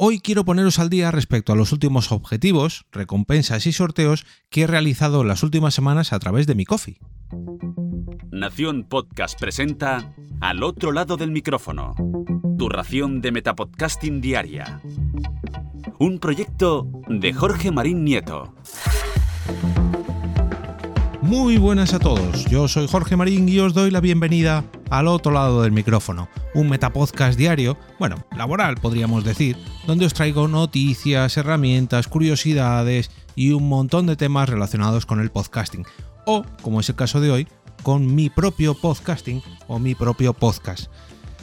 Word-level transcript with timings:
Hoy 0.00 0.20
quiero 0.20 0.44
poneros 0.44 0.78
al 0.78 0.90
día 0.90 1.10
respecto 1.10 1.52
a 1.52 1.56
los 1.56 1.72
últimos 1.72 2.12
objetivos, 2.12 2.86
recompensas 2.92 3.66
y 3.66 3.72
sorteos 3.72 4.26
que 4.48 4.62
he 4.62 4.66
realizado 4.68 5.22
en 5.22 5.26
las 5.26 5.42
últimas 5.42 5.74
semanas 5.74 6.12
a 6.12 6.20
través 6.20 6.46
de 6.46 6.54
mi 6.54 6.64
coffee. 6.64 7.00
Nación 8.30 8.86
Podcast 8.88 9.36
presenta 9.40 10.14
Al 10.40 10.62
otro 10.62 10.92
lado 10.92 11.16
del 11.16 11.32
micrófono, 11.32 11.96
tu 12.56 12.68
ración 12.68 13.20
de 13.20 13.32
Metapodcasting 13.32 14.20
Diaria. 14.20 14.80
Un 15.98 16.20
proyecto 16.20 16.86
de 17.08 17.32
Jorge 17.32 17.72
Marín 17.72 18.04
Nieto. 18.04 18.54
Muy 21.22 21.58
buenas 21.58 21.92
a 21.92 21.98
todos, 21.98 22.44
yo 22.44 22.68
soy 22.68 22.86
Jorge 22.86 23.16
Marín 23.16 23.48
y 23.48 23.58
os 23.58 23.74
doy 23.74 23.90
la 23.90 24.00
bienvenida 24.00 24.64
al 24.90 25.08
otro 25.08 25.32
lado 25.32 25.62
del 25.62 25.72
micrófono, 25.72 26.28
un 26.54 26.68
metapodcast 26.68 27.38
diario, 27.38 27.76
bueno, 27.98 28.16
laboral 28.36 28.76
podríamos 28.76 29.24
decir, 29.24 29.56
donde 29.86 30.06
os 30.06 30.14
traigo 30.14 30.48
noticias, 30.48 31.36
herramientas, 31.36 32.08
curiosidades 32.08 33.10
y 33.34 33.52
un 33.52 33.68
montón 33.68 34.06
de 34.06 34.16
temas 34.16 34.48
relacionados 34.48 35.06
con 35.06 35.20
el 35.20 35.30
podcasting, 35.30 35.84
o, 36.26 36.44
como 36.62 36.80
es 36.80 36.88
el 36.88 36.96
caso 36.96 37.20
de 37.20 37.30
hoy, 37.30 37.48
con 37.82 38.14
mi 38.14 38.30
propio 38.30 38.74
podcasting 38.74 39.42
o 39.66 39.78
mi 39.78 39.94
propio 39.94 40.34
podcast. 40.34 40.90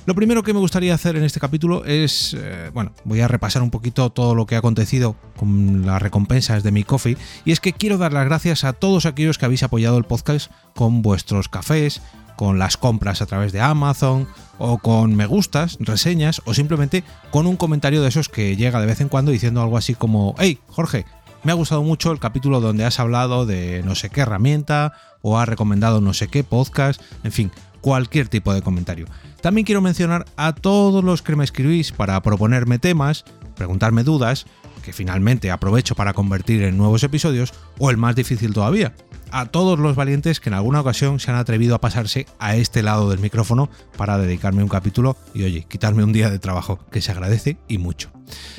Lo 0.06 0.14
primero 0.14 0.44
que 0.44 0.54
me 0.54 0.60
gustaría 0.60 0.94
hacer 0.94 1.16
en 1.16 1.24
este 1.24 1.40
capítulo 1.40 1.84
es, 1.84 2.36
eh, 2.38 2.70
bueno, 2.76 2.92
voy 3.06 3.22
a 3.22 3.28
repasar 3.28 3.64
un 3.64 3.72
poquito 3.72 4.12
todo 4.12 4.36
lo 4.36 4.46
que 4.46 4.54
ha 4.54 4.60
acontecido 4.60 5.16
con 5.36 5.84
las 5.84 6.00
recompensas 6.00 6.62
de 6.62 6.72
mi 6.72 6.84
coffee, 6.84 7.18
y 7.44 7.52
es 7.52 7.60
que 7.60 7.74
quiero 7.74 7.98
dar 7.98 8.14
las 8.14 8.26
gracias 8.26 8.66
a 8.66 8.74
todos 8.74 9.08
aquellos 9.08 9.40
que 9.40 9.46
habéis 9.46 9.64
apoyado 9.64 9.98
el 9.98 10.04
podcast 10.04 10.52
con 10.76 11.02
vuestros 11.02 11.50
cafés, 11.50 12.04
con 12.36 12.60
las 12.60 12.78
compras 12.78 13.24
a 13.24 13.26
través 13.26 13.52
de 13.52 13.62
Amazon, 13.62 14.28
o 14.60 14.78
con 14.78 15.16
me 15.16 15.26
gustas, 15.26 15.78
reseñas, 15.80 16.40
o 16.46 16.54
simplemente 16.54 17.04
con 17.32 17.48
un 17.48 17.58
comentario 17.58 18.04
de 18.04 18.10
esos 18.10 18.30
que 18.30 18.56
llega 18.56 18.80
de 18.80 18.86
vez 18.86 19.02
en 19.02 19.10
cuando 19.10 19.32
diciendo 19.32 19.64
algo 19.64 19.76
así 19.76 19.96
como, 19.96 20.36
hey, 20.38 20.60
Jorge, 20.68 21.06
me 21.44 21.52
ha 21.52 21.56
gustado 21.56 21.82
mucho 21.82 22.12
el 22.12 22.20
capítulo 22.20 22.62
donde 22.62 22.86
has 22.86 23.00
hablado 23.00 23.48
de 23.48 23.82
no 23.84 23.96
sé 23.96 24.12
qué 24.12 24.22
herramienta, 24.22 24.94
o 25.24 25.40
has 25.40 25.50
recomendado 25.50 26.00
no 26.00 26.14
sé 26.14 26.28
qué 26.28 26.44
podcast, 26.44 27.02
en 27.24 27.32
fin, 27.32 27.52
cualquier 27.86 28.28
tipo 28.28 28.52
de 28.52 28.64
comentario. 28.64 29.06
También 29.42 29.64
quiero 29.64 29.80
mencionar 29.80 30.26
a 30.38 30.56
todos 30.56 31.04
los 31.04 31.22
que 31.22 31.36
me 31.36 31.44
escribís 31.44 31.92
para 31.92 32.20
proponerme 32.24 32.80
temas, 32.80 33.26
preguntarme 33.56 34.02
dudas, 34.02 34.48
que 34.84 34.92
finalmente 34.92 35.52
aprovecho 35.52 35.94
para 35.94 36.14
convertir 36.14 36.64
en 36.64 36.78
nuevos 36.78 37.04
episodios, 37.04 37.54
o 37.78 37.92
el 37.92 37.98
más 37.98 38.16
difícil 38.16 38.54
todavía, 38.54 38.96
a 39.32 39.46
todos 39.48 39.80
los 39.80 39.96
valientes 39.96 40.40
que 40.40 40.50
en 40.50 40.56
alguna 40.56 40.82
ocasión 40.82 41.20
se 41.20 41.32
han 41.32 41.38
atrevido 41.38 41.76
a 41.76 41.82
pasarse 41.82 42.26
a 42.40 42.56
este 42.56 42.84
lado 42.84 43.10
del 43.10 43.20
micrófono 43.20 43.70
para 43.98 44.18
dedicarme 44.18 44.64
un 44.64 44.70
capítulo 44.70 45.18
y 45.34 45.44
oye, 45.44 45.66
quitarme 45.68 46.04
un 46.04 46.14
día 46.14 46.30
de 46.30 46.40
trabajo, 46.40 46.80
que 46.92 47.02
se 47.02 47.12
agradece 47.12 47.58
y 47.68 47.78
mucho. 47.78 48.12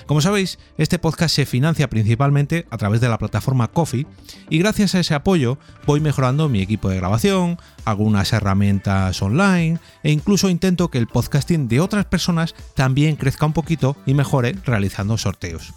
Como 0.06 0.20
sabéis, 0.20 0.58
este 0.78 0.98
podcast 0.98 1.34
se 1.34 1.47
financia 1.47 1.91
principalmente 1.91 2.67
a 2.70 2.77
través 2.77 3.00
de 3.00 3.08
la 3.08 3.19
plataforma 3.19 3.69
Coffee 3.69 4.06
y 4.48 4.58
gracias 4.58 4.95
a 4.95 5.00
ese 5.00 5.14
apoyo 5.14 5.58
voy 5.86 6.00
mejorando 6.00 6.48
mi 6.48 6.61
equipo 6.61 6.89
de 6.89 6.97
grabación, 6.97 7.58
algunas 7.84 8.33
herramientas 8.33 9.20
online 9.23 9.78
e 10.03 10.12
incluso 10.12 10.48
intento 10.48 10.89
que 10.89 10.98
el 10.98 11.08
podcasting 11.08 11.69
de 11.69 11.80
otras 11.80 12.05
personas 12.05 12.55
también 12.75 13.17
crezca 13.17 13.47
un 13.47 13.53
poquito 13.53 13.97
y 14.06 14.14
mejore 14.14 14.56
realizando 14.64 15.19
sorteos. 15.19 15.75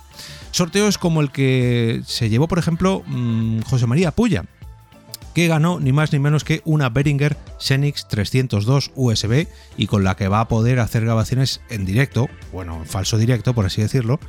Sorteos 0.52 0.98
como 0.98 1.22
el 1.22 1.32
que 1.32 2.02
se 2.06 2.30
llevó, 2.30 2.48
por 2.48 2.60
ejemplo, 2.60 3.04
mm, 3.06 3.62
José 3.62 3.88
María 3.88 4.12
Puya, 4.12 4.46
que 5.34 5.48
ganó 5.48 5.80
ni 5.80 5.92
más 5.92 6.12
ni 6.12 6.20
menos 6.20 6.44
que 6.44 6.62
una 6.66 6.90
Behringer 6.90 7.38
Xenix 7.60 8.08
302 8.08 8.92
USB 8.96 9.48
y 9.78 9.88
con 9.88 10.04
la 10.04 10.16
que 10.16 10.28
va 10.28 10.42
a 10.42 10.48
poder 10.48 10.80
hacer 10.80 11.04
grabaciones 11.04 11.62
en 11.70 11.86
directo, 11.86 12.28
bueno, 12.52 12.78
en 12.78 12.86
falso 12.86 13.18
directo 13.18 13.54
por 13.54 13.66
así 13.66 13.82
decirlo, 13.82 14.20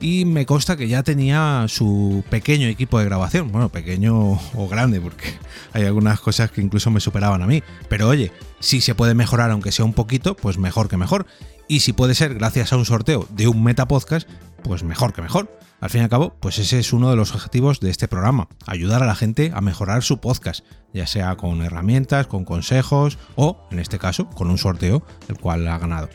y 0.00 0.24
me 0.24 0.46
consta 0.46 0.76
que 0.76 0.88
ya 0.88 1.02
tenía 1.02 1.66
su 1.68 2.24
pequeño 2.30 2.68
equipo 2.68 2.98
de 2.98 3.04
grabación, 3.04 3.50
bueno, 3.50 3.68
pequeño 3.68 4.32
o 4.54 4.68
grande, 4.68 5.00
porque 5.00 5.32
hay 5.72 5.84
algunas 5.84 6.20
cosas 6.20 6.50
que 6.50 6.60
incluso 6.60 6.90
me 6.90 7.00
superaban 7.00 7.42
a 7.42 7.46
mí, 7.46 7.62
pero 7.88 8.08
oye, 8.08 8.32
si 8.60 8.80
se 8.80 8.94
puede 8.94 9.14
mejorar 9.14 9.50
aunque 9.50 9.72
sea 9.72 9.84
un 9.84 9.94
poquito, 9.94 10.36
pues 10.36 10.58
mejor 10.58 10.88
que 10.88 10.96
mejor, 10.96 11.26
y 11.66 11.80
si 11.80 11.92
puede 11.92 12.14
ser 12.14 12.34
gracias 12.34 12.72
a 12.72 12.76
un 12.76 12.86
sorteo 12.86 13.26
de 13.30 13.48
un 13.48 13.62
Metapodcast, 13.62 14.28
pues 14.62 14.82
mejor 14.82 15.12
que 15.12 15.22
mejor. 15.22 15.58
Al 15.80 15.90
fin 15.90 16.00
y 16.00 16.04
al 16.04 16.10
cabo, 16.10 16.34
pues 16.40 16.58
ese 16.58 16.80
es 16.80 16.92
uno 16.92 17.08
de 17.08 17.14
los 17.14 17.32
objetivos 17.34 17.78
de 17.78 17.90
este 17.90 18.08
programa, 18.08 18.48
ayudar 18.66 19.02
a 19.04 19.06
la 19.06 19.14
gente 19.14 19.52
a 19.54 19.60
mejorar 19.60 20.02
su 20.02 20.18
podcast, 20.18 20.64
ya 20.92 21.06
sea 21.06 21.36
con 21.36 21.62
herramientas, 21.62 22.26
con 22.26 22.44
consejos 22.44 23.16
o, 23.36 23.68
en 23.70 23.78
este 23.78 24.00
caso, 24.00 24.28
con 24.28 24.50
un 24.50 24.58
sorteo, 24.58 25.04
el 25.28 25.38
cual 25.38 25.68
ha 25.68 25.78
ganado. 25.78 26.08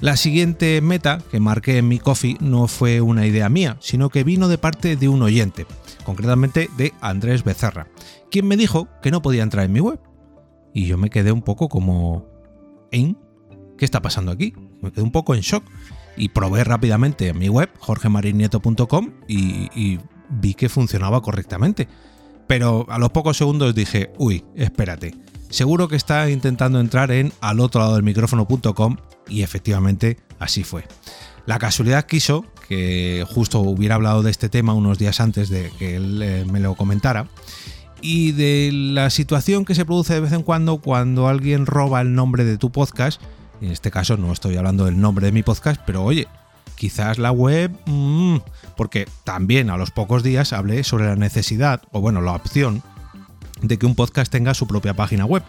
La 0.00 0.16
siguiente 0.16 0.80
meta 0.80 1.22
que 1.30 1.38
marqué 1.38 1.78
en 1.78 1.86
mi 1.86 2.00
coffee 2.00 2.36
no 2.40 2.66
fue 2.66 3.00
una 3.00 3.26
idea 3.26 3.48
mía, 3.48 3.76
sino 3.80 4.10
que 4.10 4.24
vino 4.24 4.48
de 4.48 4.58
parte 4.58 4.96
de 4.96 5.08
un 5.08 5.22
oyente, 5.22 5.66
concretamente 6.04 6.68
de 6.76 6.92
Andrés 7.00 7.44
Becerra, 7.44 7.86
quien 8.30 8.48
me 8.48 8.56
dijo 8.56 8.88
que 9.02 9.12
no 9.12 9.22
podía 9.22 9.44
entrar 9.44 9.66
en 9.66 9.72
mi 9.72 9.80
web. 9.80 10.00
Y 10.74 10.86
yo 10.86 10.98
me 10.98 11.10
quedé 11.10 11.30
un 11.30 11.42
poco 11.42 11.68
como... 11.68 12.26
¿En? 12.90 13.16
¿Qué 13.78 13.84
está 13.84 14.02
pasando 14.02 14.32
aquí? 14.32 14.52
Me 14.82 14.90
quedé 14.90 15.02
un 15.02 15.12
poco 15.12 15.34
en 15.34 15.40
shock 15.40 15.64
y 16.16 16.30
probé 16.30 16.64
rápidamente 16.64 17.28
en 17.28 17.38
mi 17.38 17.48
web, 17.48 17.70
jorgemarinieto.com, 17.78 19.12
y, 19.28 19.68
y 19.74 20.00
vi 20.28 20.54
que 20.54 20.68
funcionaba 20.68 21.20
correctamente. 21.22 21.88
Pero 22.46 22.86
a 22.88 22.98
los 22.98 23.10
pocos 23.10 23.36
segundos 23.36 23.74
dije, 23.74 24.12
uy, 24.18 24.44
espérate, 24.54 25.14
seguro 25.50 25.88
que 25.88 25.96
está 25.96 26.30
intentando 26.30 26.80
entrar 26.80 27.10
en 27.10 27.32
al 27.40 27.60
otro 27.60 27.80
lado 27.80 27.94
del 27.94 28.04
micrófono.com 28.04 28.96
y 29.28 29.42
efectivamente 29.42 30.18
así 30.38 30.62
fue. 30.62 30.84
La 31.46 31.58
casualidad 31.58 32.06
quiso 32.06 32.44
que 32.68 33.24
justo 33.28 33.60
hubiera 33.60 33.94
hablado 33.94 34.22
de 34.22 34.30
este 34.30 34.48
tema 34.48 34.74
unos 34.74 34.98
días 34.98 35.20
antes 35.20 35.48
de 35.48 35.70
que 35.78 35.96
él 35.96 36.20
eh, 36.22 36.44
me 36.50 36.60
lo 36.60 36.74
comentara 36.74 37.28
y 38.00 38.32
de 38.32 38.70
la 38.72 39.10
situación 39.10 39.64
que 39.64 39.74
se 39.74 39.84
produce 39.84 40.14
de 40.14 40.20
vez 40.20 40.32
en 40.32 40.42
cuando 40.42 40.78
cuando 40.78 41.28
alguien 41.28 41.66
roba 41.66 42.00
el 42.00 42.14
nombre 42.14 42.44
de 42.44 42.58
tu 42.58 42.70
podcast 42.70 43.22
en 43.60 43.70
este 43.70 43.90
caso 43.90 44.16
no 44.16 44.32
estoy 44.32 44.56
hablando 44.56 44.84
del 44.84 45.00
nombre 45.00 45.26
de 45.26 45.32
mi 45.32 45.42
podcast, 45.42 45.80
pero 45.86 46.04
oye, 46.04 46.28
quizás 46.76 47.18
la 47.18 47.32
web, 47.32 47.76
mmm, 47.86 48.38
porque 48.76 49.08
también 49.24 49.70
a 49.70 49.76
los 49.76 49.90
pocos 49.90 50.22
días 50.22 50.52
hablé 50.52 50.84
sobre 50.84 51.06
la 51.06 51.16
necesidad, 51.16 51.82
o 51.92 52.00
bueno, 52.00 52.20
la 52.20 52.32
opción, 52.32 52.82
de 53.62 53.78
que 53.78 53.86
un 53.86 53.94
podcast 53.94 54.30
tenga 54.30 54.54
su 54.54 54.66
propia 54.66 54.94
página 54.94 55.24
web. 55.24 55.42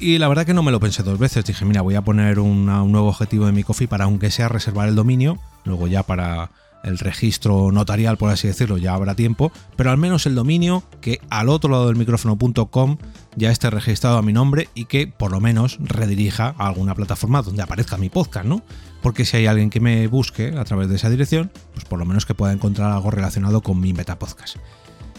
Y 0.00 0.18
la 0.18 0.28
verdad 0.28 0.44
que 0.44 0.54
no 0.54 0.62
me 0.62 0.72
lo 0.72 0.80
pensé 0.80 1.02
dos 1.02 1.18
veces. 1.18 1.44
Dije, 1.44 1.64
mira, 1.64 1.80
voy 1.80 1.94
a 1.94 2.02
poner 2.02 2.38
un 2.38 2.66
nuevo 2.66 3.08
objetivo 3.08 3.46
de 3.46 3.52
mi 3.52 3.62
coffee 3.62 3.88
para 3.88 4.04
aunque 4.04 4.30
sea 4.30 4.48
reservar 4.48 4.88
el 4.88 4.94
dominio, 4.94 5.38
luego 5.64 5.86
ya 5.86 6.02
para 6.02 6.50
el 6.84 6.98
registro 6.98 7.72
notarial, 7.72 8.16
por 8.16 8.30
así 8.30 8.46
decirlo, 8.46 8.76
ya 8.76 8.94
habrá 8.94 9.14
tiempo, 9.14 9.50
pero 9.76 9.90
al 9.90 9.98
menos 9.98 10.26
el 10.26 10.34
dominio 10.34 10.84
que 11.00 11.20
al 11.30 11.48
otro 11.48 11.70
lado 11.70 11.86
del 11.86 11.96
micrófono.com 11.96 12.98
ya 13.36 13.50
esté 13.50 13.70
registrado 13.70 14.18
a 14.18 14.22
mi 14.22 14.32
nombre 14.32 14.68
y 14.74 14.84
que 14.84 15.06
por 15.06 15.32
lo 15.32 15.40
menos 15.40 15.78
redirija 15.80 16.54
a 16.58 16.68
alguna 16.68 16.94
plataforma 16.94 17.42
donde 17.42 17.62
aparezca 17.62 17.96
mi 17.96 18.10
podcast, 18.10 18.46
¿no? 18.46 18.62
Porque 19.02 19.24
si 19.24 19.36
hay 19.36 19.46
alguien 19.46 19.70
que 19.70 19.80
me 19.80 20.06
busque 20.06 20.54
a 20.56 20.64
través 20.64 20.88
de 20.88 20.96
esa 20.96 21.10
dirección, 21.10 21.50
pues 21.72 21.84
por 21.84 21.98
lo 21.98 22.04
menos 22.04 22.26
que 22.26 22.34
pueda 22.34 22.52
encontrar 22.52 22.92
algo 22.92 23.10
relacionado 23.10 23.62
con 23.62 23.80
mi 23.80 23.92
meta 23.92 24.18
podcast. 24.18 24.56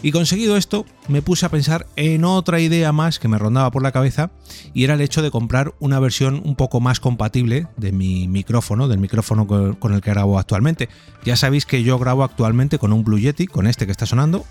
Y 0.02 0.12
conseguido 0.12 0.56
esto, 0.56 0.84
me 1.08 1.22
puse 1.22 1.46
a 1.46 1.48
pensar 1.48 1.86
en 1.96 2.24
otra 2.24 2.60
idea 2.60 2.92
más 2.92 3.18
que 3.18 3.28
me 3.28 3.38
rondaba 3.38 3.70
por 3.70 3.82
la 3.82 3.92
cabeza 3.92 4.30
y 4.74 4.84
era 4.84 4.94
el 4.94 5.00
hecho 5.00 5.22
de 5.22 5.30
comprar 5.30 5.74
una 5.80 5.98
versión 5.98 6.42
un 6.44 6.54
poco 6.54 6.80
más 6.80 7.00
compatible 7.00 7.66
de 7.76 7.92
mi 7.92 8.28
micrófono, 8.28 8.88
del 8.88 8.98
micrófono 8.98 9.46
con 9.46 9.94
el 9.94 10.00
que 10.02 10.10
grabo 10.10 10.38
actualmente. 10.38 10.88
Ya 11.24 11.36
sabéis 11.36 11.66
que 11.66 11.82
yo 11.82 11.98
grabo 11.98 12.24
actualmente 12.24 12.78
con 12.78 12.92
un 12.92 13.04
Blue 13.04 13.18
Yeti, 13.18 13.46
con 13.46 13.66
este 13.66 13.86
que 13.86 13.92
está 13.92 14.06
sonando, 14.06 14.44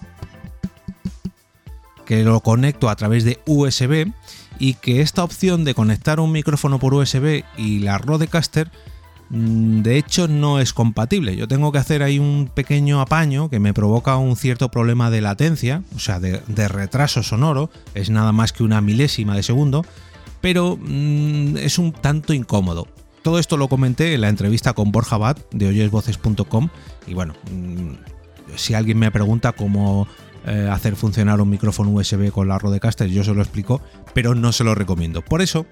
que 2.05 2.23
lo 2.23 2.39
conecto 2.41 2.89
a 2.89 2.95
través 2.95 3.23
de 3.23 3.39
USB 3.45 4.11
y 4.57 4.73
que 4.75 5.01
esta 5.01 5.23
opción 5.23 5.63
de 5.63 5.75
conectar 5.75 6.19
un 6.19 6.31
micrófono 6.31 6.79
por 6.79 6.93
USB 6.93 7.43
y 7.57 7.79
la 7.79 7.97
Rodecaster 7.97 8.71
de 9.29 9.97
hecho 9.97 10.27
no 10.27 10.59
es 10.59 10.73
compatible. 10.73 11.35
Yo 11.35 11.47
tengo 11.47 11.71
que 11.71 11.79
hacer 11.79 12.03
ahí 12.03 12.19
un 12.19 12.49
pequeño 12.53 13.01
apaño 13.01 13.49
que 13.49 13.59
me 13.59 13.73
provoca 13.73 14.17
un 14.17 14.35
cierto 14.35 14.69
problema 14.69 15.09
de 15.09 15.21
latencia, 15.21 15.83
o 15.95 15.99
sea, 15.99 16.19
de, 16.19 16.67
retraso 16.67 17.23
sonoro, 17.23 17.69
es 17.93 18.09
nada 18.09 18.31
más 18.31 18.53
que 18.53 18.63
una 18.63 18.81
milésima 18.81 19.35
de 19.35 19.43
segundo, 19.43 19.83
pero 20.41 20.77
mm, 20.79 21.57
es 21.57 21.79
un 21.79 21.91
tanto 21.91 22.33
incómodo. 22.33 22.87
Todo 23.23 23.39
esto 23.39 23.57
lo 23.57 23.67
comenté 23.67 24.13
en 24.13 24.21
la 24.21 24.29
entrevista 24.29 24.73
con 24.73 24.91
Borja 24.91 25.17
Bat 25.17 25.39
de 25.51 25.67
oyesvoces.com 25.67 26.69
y 27.07 27.15
bueno, 27.15 27.33
mm, 27.51 27.93
si 28.55 28.75
alguien 28.75 28.99
me 28.99 29.11
pregunta 29.11 29.53
cómo 29.53 30.07
eh, 30.45 30.69
hacer 30.71 30.95
funcionar 30.95 31.41
un 31.41 31.49
micrófono 31.49 31.89
USB 31.89 32.29
con 32.29 32.47
la 32.47 32.59
Rodecaster, 32.59 33.09
yo 33.09 33.23
se 33.23 33.33
lo 33.33 33.41
explico, 33.41 33.81
pero 34.13 34.35
no 34.35 34.51
se 34.51 34.63
lo 34.63 34.75
recomiendo. 34.75 35.23
Por 35.23 35.41
eso 35.41 35.65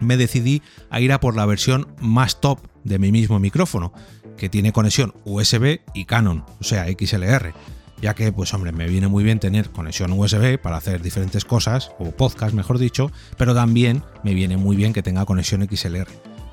me 0.00 0.16
decidí 0.16 0.62
a 0.90 1.00
ir 1.00 1.12
a 1.12 1.20
por 1.20 1.36
la 1.36 1.46
versión 1.46 1.88
más 2.00 2.40
top 2.40 2.60
de 2.84 2.98
mi 2.98 3.12
mismo 3.12 3.38
micrófono, 3.38 3.92
que 4.36 4.48
tiene 4.48 4.72
conexión 4.72 5.14
USB 5.24 5.80
y 5.94 6.04
Canon, 6.04 6.44
o 6.60 6.64
sea, 6.64 6.86
XLR, 6.86 7.52
ya 8.00 8.14
que, 8.14 8.30
pues 8.32 8.52
hombre, 8.54 8.72
me 8.72 8.86
viene 8.88 9.08
muy 9.08 9.24
bien 9.24 9.40
tener 9.40 9.70
conexión 9.70 10.12
USB 10.12 10.58
para 10.60 10.76
hacer 10.76 11.02
diferentes 11.02 11.44
cosas, 11.44 11.90
o 11.98 12.10
podcast 12.10 12.54
mejor 12.54 12.78
dicho, 12.78 13.10
pero 13.38 13.54
también 13.54 14.02
me 14.22 14.34
viene 14.34 14.56
muy 14.56 14.76
bien 14.76 14.92
que 14.92 15.02
tenga 15.02 15.24
conexión 15.24 15.66
XLR. 15.66 16.08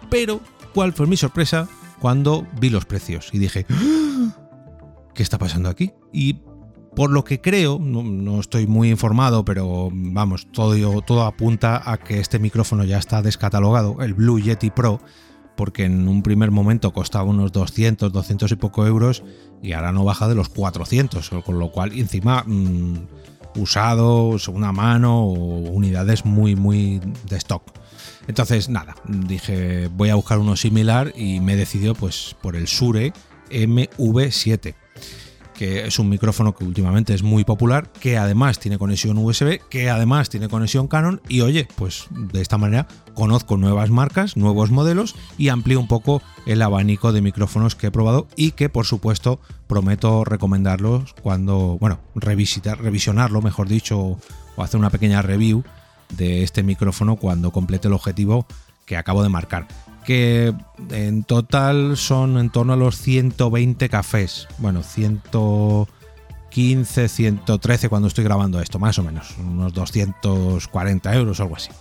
Pero, 0.09 0.39
¿cuál 0.73 0.93
fue 0.93 1.07
mi 1.07 1.17
sorpresa 1.17 1.67
cuando 1.99 2.47
vi 2.59 2.69
los 2.69 2.85
precios 2.85 3.29
y 3.33 3.39
dije, 3.39 3.65
¡Ah! 3.69 4.03
¿qué 5.13 5.23
está 5.23 5.37
pasando 5.37 5.69
aquí? 5.69 5.93
Y 6.11 6.39
por 6.95 7.09
lo 7.09 7.23
que 7.23 7.41
creo, 7.41 7.79
no, 7.79 8.39
estoy 8.39 8.67
muy 8.67 8.89
informado, 8.89 9.43
pero 9.43 9.89
vamos, 9.91 10.47
todo, 10.51 11.01
todo 11.01 11.23
apunta 11.23 11.81
a 11.91 11.97
que 11.97 12.19
este 12.19 12.39
micrófono 12.39 12.83
ya 12.83 12.97
está 12.97 13.21
descatalogado, 13.21 13.97
el 14.01 14.13
Blue 14.13 14.39
Yeti 14.39 14.69
Pro, 14.69 14.99
porque 15.55 15.85
en 15.85 16.07
un 16.07 16.23
primer 16.23 16.51
momento 16.51 16.93
costaba 16.93 17.25
unos 17.25 17.51
200, 17.51 18.11
200 18.11 18.51
y 18.51 18.55
poco 18.55 18.85
euros 18.85 19.23
y 19.61 19.73
ahora 19.73 19.91
no 19.91 20.03
baja 20.03 20.27
de 20.27 20.35
los 20.35 20.49
400, 20.49 21.29
con 21.43 21.59
lo 21.59 21.71
cual 21.71 21.93
encima 21.93 22.43
mmm, 22.45 22.97
usado, 23.55 24.37
segunda 24.39 24.71
mano 24.71 25.23
o 25.23 25.33
unidades 25.33 26.25
muy, 26.25 26.55
muy 26.55 27.01
de 27.29 27.37
stock. 27.37 27.63
Entonces, 28.27 28.69
nada, 28.69 28.95
dije, 29.07 29.87
voy 29.87 30.09
a 30.09 30.15
buscar 30.15 30.39
uno 30.39 30.55
similar 30.55 31.11
y 31.15 31.39
me 31.39 31.53
he 31.53 31.57
decidido 31.57 31.93
pues 31.93 32.35
por 32.41 32.55
el 32.55 32.67
Sure 32.67 33.13
MV7 33.49 34.75
que 35.53 35.85
es 35.85 35.99
un 35.99 36.09
micrófono 36.09 36.55
que 36.55 36.63
últimamente 36.63 37.13
es 37.13 37.23
muy 37.23 37.43
popular, 37.43 37.91
que 37.91 38.17
además 38.17 38.59
tiene 38.59 38.77
conexión 38.77 39.17
USB, 39.17 39.59
que 39.69 39.89
además 39.89 40.29
tiene 40.29 40.49
conexión 40.49 40.87
Canon 40.87 41.21
y 41.29 41.41
oye, 41.41 41.67
pues 41.75 42.07
de 42.11 42.41
esta 42.41 42.57
manera 42.57 42.87
conozco 43.13 43.57
nuevas 43.57 43.89
marcas, 43.89 44.37
nuevos 44.37 44.71
modelos 44.71 45.15
y 45.37 45.49
amplío 45.49 45.79
un 45.79 45.87
poco 45.87 46.21
el 46.45 46.61
abanico 46.61 47.11
de 47.11 47.21
micrófonos 47.21 47.75
que 47.75 47.87
he 47.87 47.91
probado 47.91 48.27
y 48.35 48.51
que 48.51 48.69
por 48.69 48.85
supuesto 48.85 49.39
prometo 49.67 50.23
recomendarlos 50.25 51.13
cuando, 51.21 51.77
bueno, 51.79 51.99
revisitar, 52.15 52.81
revisionarlo, 52.81 53.41
mejor 53.41 53.67
dicho, 53.67 54.17
o 54.55 54.63
hacer 54.63 54.79
una 54.79 54.89
pequeña 54.89 55.21
review 55.21 55.63
de 56.09 56.43
este 56.43 56.63
micrófono 56.63 57.15
cuando 57.15 57.51
complete 57.51 57.87
el 57.87 57.93
objetivo 57.93 58.45
que 58.85 58.97
acabo 58.97 59.23
de 59.23 59.29
marcar 59.29 59.67
que 60.03 60.53
en 60.91 61.23
total 61.23 61.97
son 61.97 62.37
en 62.37 62.49
torno 62.49 62.73
a 62.73 62.75
los 62.75 62.97
120 62.97 63.89
cafés. 63.89 64.47
Bueno, 64.59 64.83
115, 64.83 67.07
113 67.07 67.89
cuando 67.89 68.07
estoy 68.07 68.23
grabando 68.23 68.61
esto, 68.61 68.79
más 68.79 68.99
o 68.99 69.03
menos. 69.03 69.35
Unos 69.39 69.73
240 69.73 71.15
euros 71.15 71.39
o 71.39 71.43
algo 71.43 71.55
así. 71.55 71.71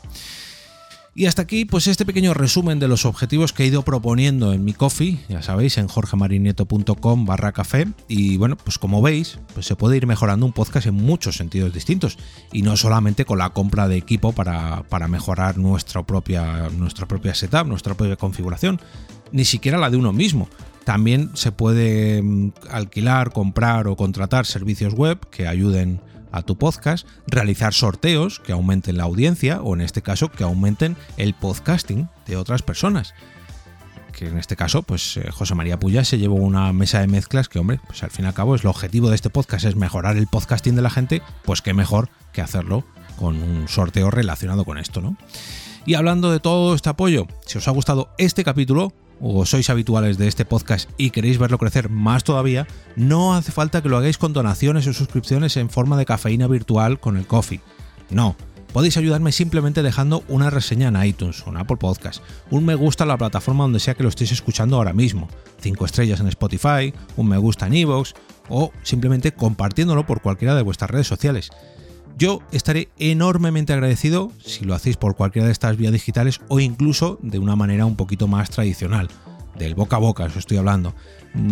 Y 1.14 1.26
hasta 1.26 1.42
aquí, 1.42 1.66
pues 1.66 1.88
este 1.88 2.06
pequeño 2.06 2.32
resumen 2.32 2.78
de 2.78 2.88
los 2.88 3.04
objetivos 3.04 3.52
que 3.52 3.64
he 3.64 3.66
ido 3.66 3.82
proponiendo 3.82 4.54
en 4.54 4.64
mi 4.64 4.72
coffee, 4.72 5.20
ya 5.28 5.42
sabéis, 5.42 5.76
en 5.76 5.86
jorgemarinieto.com 5.86 7.26
barra 7.26 7.52
café. 7.52 7.86
Y 8.08 8.38
bueno, 8.38 8.56
pues 8.56 8.78
como 8.78 9.02
veis, 9.02 9.38
pues 9.52 9.66
se 9.66 9.76
puede 9.76 9.98
ir 9.98 10.06
mejorando 10.06 10.46
un 10.46 10.54
podcast 10.54 10.86
en 10.86 10.94
muchos 10.94 11.36
sentidos 11.36 11.74
distintos. 11.74 12.16
Y 12.50 12.62
no 12.62 12.78
solamente 12.78 13.26
con 13.26 13.36
la 13.36 13.50
compra 13.50 13.88
de 13.88 13.98
equipo 13.98 14.32
para, 14.32 14.84
mejorar 15.06 15.58
nuestra 15.58 16.02
propia, 16.02 16.70
nuestra 16.70 17.06
propia 17.06 17.34
setup, 17.34 17.66
nuestra 17.66 17.92
propia 17.92 18.16
configuración, 18.16 18.80
ni 19.32 19.44
siquiera 19.44 19.76
la 19.76 19.90
de 19.90 19.98
uno 19.98 20.14
mismo. 20.14 20.48
También 20.84 21.30
se 21.34 21.52
puede 21.52 22.22
mm, 22.22 22.52
alquilar, 22.70 23.32
comprar 23.34 23.86
o 23.86 23.96
contratar 23.96 24.46
servicios 24.46 24.94
web 24.94 25.18
que 25.28 25.46
ayuden 25.46 26.00
a 26.32 26.42
tu 26.42 26.56
podcast, 26.56 27.06
realizar 27.26 27.74
sorteos 27.74 28.40
que 28.40 28.52
aumenten 28.52 28.96
la 28.96 29.04
audiencia 29.04 29.60
o 29.62 29.74
en 29.74 29.82
este 29.82 30.02
caso 30.02 30.30
que 30.30 30.44
aumenten 30.44 30.96
el 31.16 31.34
podcasting 31.34 32.08
de 32.26 32.36
otras 32.36 32.62
personas. 32.62 33.14
Que 34.12 34.28
en 34.28 34.38
este 34.38 34.56
caso, 34.56 34.82
pues 34.82 35.16
eh, 35.16 35.30
José 35.30 35.54
María 35.54 35.78
Puya 35.78 36.04
se 36.04 36.18
llevó 36.18 36.34
una 36.36 36.72
mesa 36.72 37.00
de 37.00 37.06
mezclas 37.06 37.48
que, 37.48 37.58
hombre, 37.58 37.80
pues 37.86 38.02
al 38.02 38.10
fin 38.10 38.24
y 38.24 38.28
al 38.28 38.34
cabo 38.34 38.54
es 38.54 38.62
el 38.62 38.68
objetivo 38.68 39.08
de 39.08 39.14
este 39.14 39.30
podcast 39.30 39.64
es 39.64 39.76
mejorar 39.76 40.16
el 40.16 40.26
podcasting 40.26 40.76
de 40.76 40.82
la 40.82 40.90
gente, 40.90 41.22
pues 41.44 41.62
qué 41.62 41.74
mejor 41.74 42.08
que 42.32 42.42
hacerlo 42.42 42.84
con 43.16 43.36
un 43.42 43.68
sorteo 43.68 44.10
relacionado 44.10 44.64
con 44.64 44.78
esto, 44.78 45.00
¿no? 45.00 45.16
Y 45.84 45.94
hablando 45.94 46.30
de 46.30 46.40
todo 46.40 46.74
este 46.74 46.90
apoyo, 46.90 47.26
si 47.44 47.58
os 47.58 47.66
ha 47.66 47.72
gustado 47.72 48.10
este 48.18 48.44
capítulo, 48.44 48.92
o 49.22 49.46
sois 49.46 49.70
habituales 49.70 50.18
de 50.18 50.26
este 50.26 50.44
podcast 50.44 50.90
y 50.98 51.10
queréis 51.10 51.38
verlo 51.38 51.56
crecer 51.56 51.88
más 51.88 52.24
todavía, 52.24 52.66
no 52.96 53.34
hace 53.34 53.52
falta 53.52 53.80
que 53.80 53.88
lo 53.88 53.96
hagáis 53.96 54.18
con 54.18 54.32
donaciones 54.32 54.86
o 54.88 54.92
suscripciones 54.92 55.56
en 55.56 55.70
forma 55.70 55.96
de 55.96 56.04
cafeína 56.04 56.48
virtual 56.48 56.98
con 56.98 57.16
el 57.16 57.26
coffee. 57.26 57.60
No, 58.10 58.36
podéis 58.72 58.96
ayudarme 58.96 59.30
simplemente 59.30 59.82
dejando 59.82 60.24
una 60.28 60.50
reseña 60.50 60.88
en 60.88 61.02
iTunes 61.04 61.46
o 61.46 61.50
en 61.50 61.58
Apple 61.58 61.76
Podcast, 61.76 62.22
un 62.50 62.64
me 62.64 62.74
gusta 62.74 63.04
en 63.04 63.08
la 63.08 63.18
plataforma 63.18 63.62
donde 63.62 63.80
sea 63.80 63.94
que 63.94 64.02
lo 64.02 64.08
estéis 64.08 64.32
escuchando 64.32 64.76
ahora 64.76 64.92
mismo, 64.92 65.28
5 65.60 65.84
estrellas 65.84 66.18
en 66.18 66.26
Spotify, 66.26 66.92
un 67.16 67.28
me 67.28 67.38
gusta 67.38 67.68
en 67.68 67.74
Evox 67.74 68.14
o 68.48 68.72
simplemente 68.82 69.32
compartiéndolo 69.32 70.04
por 70.04 70.20
cualquiera 70.20 70.56
de 70.56 70.62
vuestras 70.62 70.90
redes 70.90 71.06
sociales. 71.06 71.50
Yo 72.18 72.40
estaré 72.52 72.88
enormemente 72.98 73.72
agradecido 73.72 74.30
si 74.44 74.64
lo 74.64 74.74
hacéis 74.74 74.96
por 74.96 75.16
cualquiera 75.16 75.46
de 75.46 75.52
estas 75.52 75.76
vías 75.76 75.92
digitales 75.92 76.40
o 76.48 76.60
incluso 76.60 77.18
de 77.22 77.38
una 77.38 77.56
manera 77.56 77.86
un 77.86 77.96
poquito 77.96 78.28
más 78.28 78.50
tradicional, 78.50 79.08
del 79.58 79.74
boca 79.74 79.96
a 79.96 80.00
boca, 80.00 80.24
os 80.24 80.36
estoy 80.36 80.56
hablando. 80.58 80.94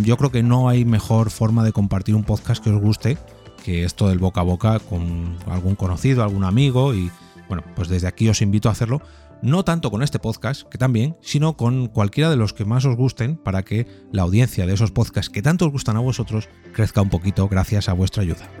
Yo 0.03 0.17
creo 0.17 0.31
que 0.31 0.43
no 0.43 0.69
hay 0.69 0.85
mejor 0.85 1.29
forma 1.29 1.63
de 1.63 1.71
compartir 1.71 2.15
un 2.15 2.23
podcast 2.23 2.63
que 2.63 2.69
os 2.69 2.81
guste 2.81 3.17
que 3.63 3.83
esto 3.83 4.09
del 4.09 4.19
boca 4.19 4.41
a 4.41 4.43
boca 4.43 4.79
con 4.79 5.37
algún 5.47 5.75
conocido, 5.75 6.23
algún 6.23 6.43
amigo 6.43 6.93
y 6.93 7.11
bueno, 7.47 7.63
pues 7.75 7.89
desde 7.89 8.07
aquí 8.07 8.29
os 8.29 8.41
invito 8.41 8.69
a 8.69 8.71
hacerlo, 8.71 9.01
no 9.41 9.63
tanto 9.65 9.91
con 9.91 10.03
este 10.03 10.19
podcast, 10.19 10.63
que 10.69 10.77
también, 10.77 11.17
sino 11.21 11.57
con 11.57 11.87
cualquiera 11.87 12.29
de 12.29 12.37
los 12.37 12.53
que 12.53 12.65
más 12.65 12.85
os 12.85 12.95
gusten 12.95 13.35
para 13.35 13.63
que 13.63 13.87
la 14.11 14.21
audiencia 14.21 14.65
de 14.65 14.73
esos 14.73 14.91
podcasts 14.91 15.29
que 15.29 15.41
tanto 15.41 15.65
os 15.65 15.71
gustan 15.71 15.97
a 15.97 15.99
vosotros 15.99 16.47
crezca 16.73 17.01
un 17.01 17.09
poquito 17.09 17.47
gracias 17.47 17.89
a 17.89 17.93
vuestra 17.93 18.23
ayuda. 18.23 18.60